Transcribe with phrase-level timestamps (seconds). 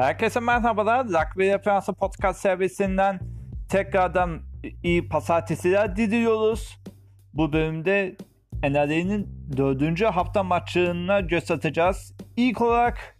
[0.00, 1.06] Herkese merhabalar.
[1.06, 3.20] Rugby Referansı Podcast servisinden
[3.68, 4.40] tekrardan
[4.82, 6.78] iyi pazartesiler diliyoruz.
[7.34, 8.16] Bu bölümde
[8.62, 12.14] NRA'nın dördüncü hafta maçlarına göz atacağız.
[12.36, 13.16] İlk olarak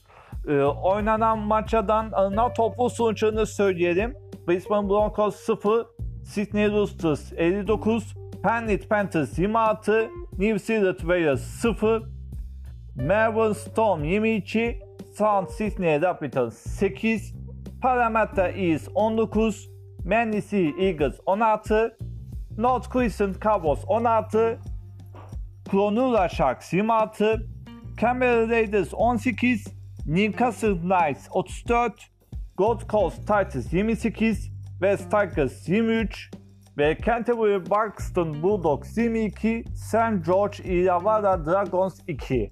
[0.48, 4.14] e, oynanan maçadan alınan toplu sonuçlarını söyleyelim.
[4.48, 5.86] Brisbane Broncos 0,
[6.24, 12.02] Sydney Roosters 59, Penrith Panthers 26, New Zealand Warriors 0,
[12.96, 17.32] Melbourne Storm 22, South Sydney Rapids 8,
[17.80, 19.52] Parramatta East 19,
[20.04, 21.90] Manly Eagles 16,
[22.56, 24.58] North Queensland Cowboys 16,
[25.68, 27.42] Cronulla Sharks 26,
[27.96, 29.64] Canberra Raiders 18,
[30.06, 31.90] Newcastle Knights 34,
[32.56, 36.30] Gold Coast Titans 28, West Tigers 23
[36.76, 40.24] ve Canterbury Buxton Bulldogs 22, St.
[40.24, 42.50] George Illawarra Dragons 2.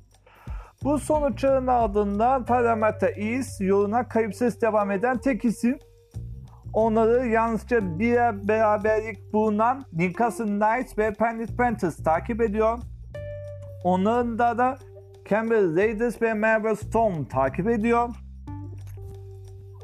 [0.84, 5.78] Bu sonuçların ardından Parramatta East yoluna kayıpsız devam eden tek isim.
[6.72, 12.78] Onları yalnızca bir beraberlik bulunan Newcastle Knights ve Penrith Panthers takip ediyor.
[13.84, 14.78] Onların da da
[15.28, 18.08] Canberra Raiders ve Melbourne Storm takip ediyor.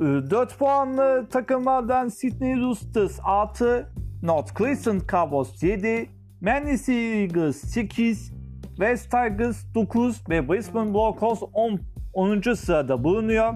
[0.01, 3.93] 4 puanlı takımlardan Sydney Roosters 6,
[4.23, 6.09] North Queensland Cowboys 7,
[6.41, 8.33] Manly Eagles 8,
[8.77, 11.81] West Tigers 9 ve Brisbane Broncos 10,
[12.13, 12.55] 10.
[12.55, 13.55] sırada bulunuyor.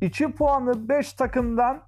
[0.00, 1.82] 2 puanlı 5 takımdan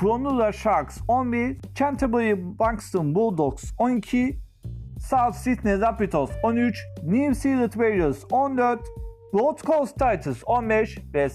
[0.00, 4.38] Cronulla Sharks 11, Canterbury Buxton Bulldogs 12,
[4.98, 8.80] South Sydney Rapids 13, New Zealand Warriors 14,
[9.32, 11.28] Gold Coast Titans 15 ve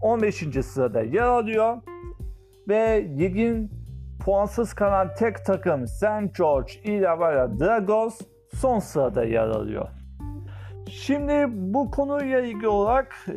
[0.00, 0.44] 15.
[0.64, 1.76] sırada yer alıyor.
[2.68, 3.70] Ve ligin
[4.20, 6.36] puansız kalan tek takım St.
[6.38, 8.20] George Illawarra Dragons
[8.54, 9.88] son sırada yer alıyor.
[10.90, 13.34] Şimdi bu konuyla ilgili olarak e,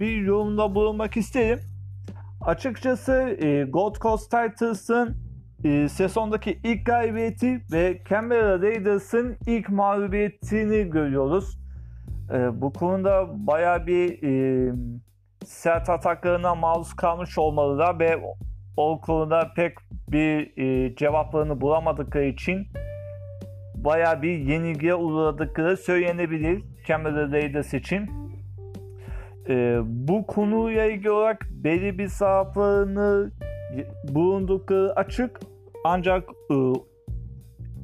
[0.00, 1.60] bir yorumda bulunmak isterim.
[2.40, 5.16] Açıkçası e, Gold Coast Titans'ın
[5.64, 11.58] e, sezondaki ilk galibiyeti ve Canberra Raiders'ın ilk mağlubiyetini görüyoruz.
[12.32, 14.72] E, bu konuda baya bir e,
[15.44, 18.22] sert ataklarına maruz kalmış olmalılar ve
[18.76, 19.72] o konuda pek
[20.08, 22.66] bir e, cevaplarını bulamadıkları için
[23.74, 28.10] baya bir yenilgiye uğradıkları söylenebilir Canberra Raiders için.
[29.48, 33.32] E, bu konuyla ilgili olarak belli bir zaaflarını
[34.08, 35.40] bulundukları açık
[35.84, 36.54] ancak e,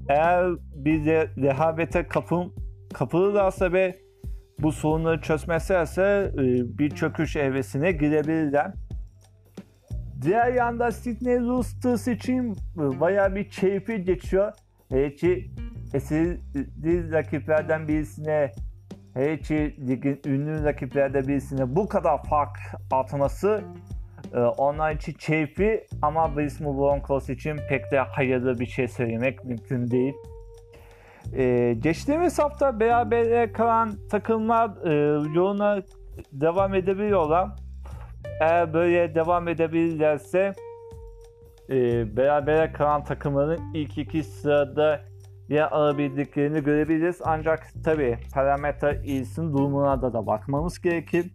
[0.09, 2.53] eğer bir de rehavete kapım,
[2.95, 3.99] kapılırlarsa ve
[4.59, 8.73] bu sorunları çözmezlerse e, bir çöküş evresine girebilirler.
[10.23, 14.53] Diğer yanda Sydney Roosters için baya bir keyfi geçiyor.
[14.91, 15.51] Ki
[15.95, 16.41] eski
[17.13, 18.53] rakiplerden birisine
[19.15, 22.57] hele ki ligin ünlü rakiplerden birisine bu kadar fark
[22.91, 23.65] atması
[24.35, 29.91] e, onlar için keyfi ama Brisbane Broncos için pek de hayırlı bir şey söylemek mümkün
[29.91, 30.15] değil.
[31.37, 34.93] Ee, geçtiğimiz hafta beraber kalan takımlar e,
[35.35, 35.83] yoluna
[36.33, 37.49] devam edebiliyorlar.
[38.41, 40.53] Eğer böyle devam edebilirlerse
[41.71, 45.01] e, beraber kalan takımların ilk iki sırada
[45.49, 47.21] yer alabildiklerini görebiliriz.
[47.25, 51.31] Ancak tabi parametre iyisinin durumuna da, da bakmamız gerekir.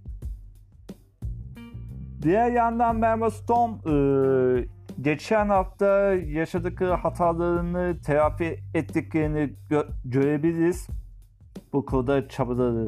[2.22, 4.66] Diğer yandan Melbourne Storm e,
[5.02, 10.88] geçen hafta yaşadıkları hatalarını telafi ettiklerini gö- görebiliriz.
[11.74, 12.88] Bu konuda çabaları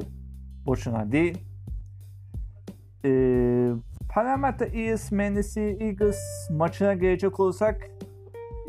[0.66, 1.38] boşuna değil.
[3.06, 3.72] Ee,
[4.16, 5.42] Parramatta Eels Manly
[5.80, 7.90] Eagles maçına gelecek olursak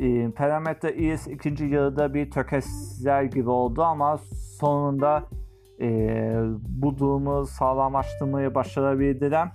[0.00, 4.18] e, Parramatta Eels ikinci yarıda bir tökezler gibi oldu ama
[4.60, 5.24] sonunda
[5.80, 5.88] e,
[6.68, 9.48] bu durumu sağlamlaştırmayı başarabildiler.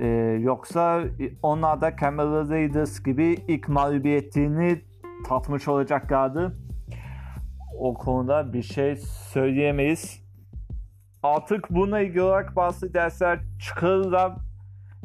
[0.00, 0.06] Ee,
[0.40, 1.04] yoksa
[1.42, 4.82] onlar da Canberra Raiders gibi ilk mağlubiyetini
[5.28, 6.56] tatmış olacaklardı.
[7.78, 8.96] O konuda bir şey
[9.32, 10.24] söyleyemeyiz.
[11.22, 14.32] Artık buna ilgili olarak bazı dersler çıkarırlar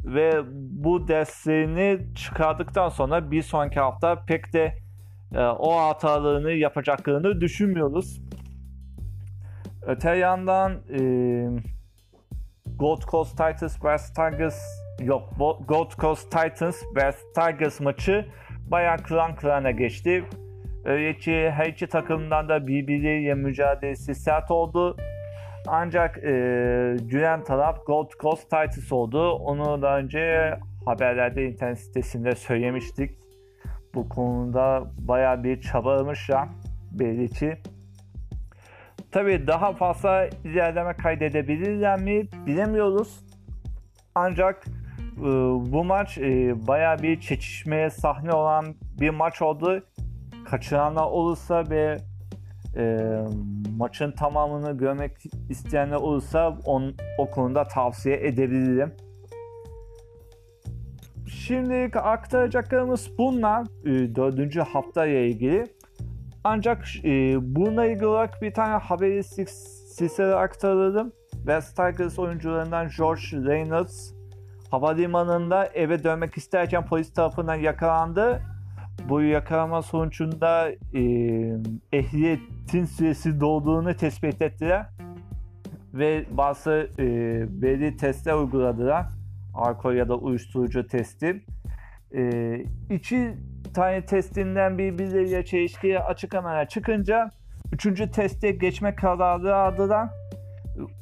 [0.05, 4.77] ve bu derslerini çıkardıktan sonra bir sonraki hafta pek de
[5.35, 8.21] e, o hatalarını yapacaklarını düşünmüyoruz.
[9.85, 11.01] Öte yandan e,
[12.75, 14.59] Gold Coast Titans vs Tigers
[15.01, 15.29] yok
[15.67, 18.25] Gold Coast Titans vs Tigers maçı
[18.71, 20.23] bayağı kıran kırana geçti.
[20.85, 24.97] Öyle ki her iki takımdan da birbiriyle mücadelesi sert oldu.
[25.67, 26.31] Ancak e,
[27.01, 29.31] gülen taraf Gold Coast Titans oldu.
[29.31, 30.53] Onu daha önce
[30.85, 33.11] haberlerde internet sitesinde söylemiştik.
[33.95, 36.49] Bu konuda bayağı bir çabalamışlar
[36.91, 37.57] belli ki.
[39.11, 43.25] Tabii daha fazla ilerleme kaydedebilirler mi bilemiyoruz.
[44.15, 44.65] Ancak
[45.17, 45.23] e,
[45.71, 48.65] bu maç e, baya bir çekişmeye sahne olan
[48.99, 49.83] bir maç oldu.
[50.45, 51.97] Kaçıranlar olursa ve
[52.75, 52.97] e,
[53.79, 55.11] maçın tamamını görmek
[55.49, 58.93] isteyenler olursa on, o konuda tavsiye edebilirim.
[61.27, 65.63] Şimdi aktaracaklarımız bunlar e, dördüncü haftaya ilgili.
[66.43, 71.11] Ancak e, bununla ilgili olarak bir tane haberi sizlere aktardım.
[71.31, 74.13] West Tigers oyuncularından George Reynolds
[74.71, 78.41] havalimanında eve dönmek isterken polis tarafından yakalandı.
[79.09, 81.01] Bu yakalama sonucunda e,
[81.93, 84.85] ehliyetin süresi dolduğunu tespit ettiler.
[85.93, 87.05] Ve bazı e,
[87.61, 89.05] belli testler uyguladılar.
[89.53, 91.43] Alkol ya da uyuşturucu testi.
[92.15, 92.55] E,
[92.89, 93.33] iki
[93.73, 97.29] tane testinden birbirleriyle çelişkiye açıklamalar çıkınca
[97.73, 100.09] üçüncü teste geçme kararı aldılar.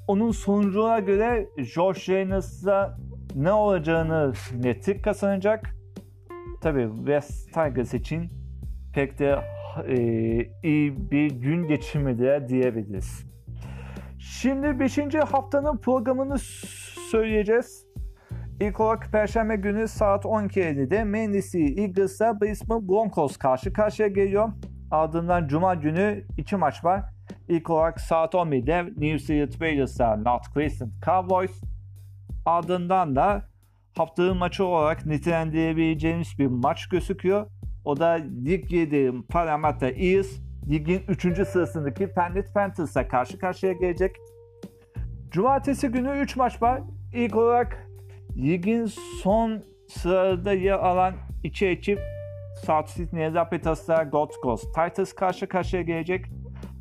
[0.08, 2.98] Onun sonucuna göre George Reynolds'a
[3.36, 5.77] ne olacağını netlik kazanacak.
[6.68, 8.30] Tabi West Tigers için
[8.94, 9.40] pek de
[9.88, 9.98] e,
[10.64, 13.26] iyi bir gün geçirmedi diyebiliriz.
[14.20, 14.98] Şimdi 5.
[15.16, 16.38] haftanın programını
[17.12, 17.86] söyleyeceğiz.
[18.60, 24.50] İlk olarak Perşembe günü saat 12.50'de Manly Eagles'la Brisbane Broncos karşı karşıya geliyor.
[24.92, 27.04] Ardından Cuma günü iki maç var.
[27.48, 31.62] İlk olarak saat 11'de New Zealand Raiders'la North Queensland Cowboys.
[32.46, 33.57] Ardından da
[33.98, 37.48] haftanın maçı olarak nitelendirebileceğimiz bir maç gözüküyor.
[37.86, 40.28] O da Lig 7 Parramatta Eels
[40.70, 41.48] ligin 3.
[41.48, 44.16] sırasındaki Penrith Panthers'a karşı karşıya gelecek.
[45.32, 46.82] Cumartesi günü 3 maç var.
[47.14, 47.88] İlk olarak
[48.38, 48.86] ligin
[49.24, 51.14] son sırada yer alan
[51.44, 52.00] iki ekip
[52.66, 56.26] South Sydney Rapids'la Gold Coast Titans karşı karşıya gelecek.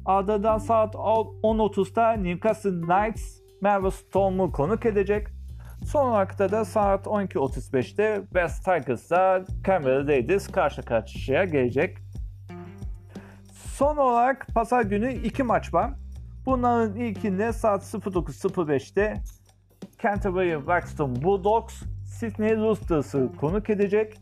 [0.05, 5.36] Ardından saat 10.30'da Newcastle Knights Melbourne Storm'u konuk edecek.
[5.85, 11.99] Son olarak da saat 12.35'te West Tigers'la Canberra Raiders karşı karşıya gelecek.
[13.53, 15.91] Son olarak pazar günü iki maç var.
[16.47, 19.15] Bunların ilkinde saat 09.05'te
[20.03, 24.15] Canterbury Wexton Bulldogs Sydney Roosters'ı konuk edecek.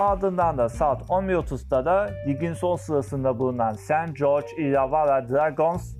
[0.00, 4.16] Ardından da saat 11.30'da da ligin son sırasında bulunan St.
[4.18, 5.96] George Illawarra Dragons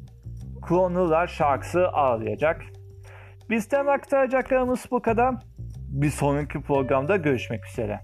[0.69, 2.62] Cronulla Sharks'ı ağırlayacak.
[3.50, 5.34] Bizden aktaracaklarımız bu kadar.
[5.88, 8.00] Bir sonraki programda görüşmek üzere.